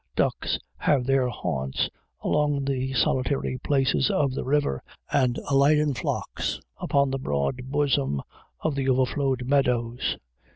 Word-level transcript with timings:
Ducks 0.15 0.57
have 0.77 1.05
their 1.05 1.27
haunts 1.27 1.87
along 2.21 2.65
the 2.65 2.91
solitary 2.93 3.59
places 3.59 4.09
of 4.09 4.33
the 4.33 4.43
river, 4.43 4.81
and 5.11 5.37
alight 5.47 5.77
in 5.77 5.93
flocks 5.93 6.59
upon 6.77 7.11
the 7.11 7.19
broad 7.19 7.65
bosom 7.69 8.19
of 8.61 8.73
the 8.73 8.89
overflowed 8.89 9.45
meadows. 9.47 10.17